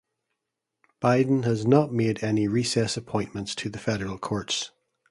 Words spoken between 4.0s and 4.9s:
courts.